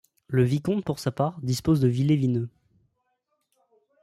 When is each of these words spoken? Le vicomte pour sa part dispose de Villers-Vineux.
Le 0.25 0.41
vicomte 0.43 0.83
pour 0.83 0.97
sa 0.97 1.11
part 1.11 1.39
dispose 1.43 1.79
de 1.79 1.87
Villers-Vineux. 1.87 2.49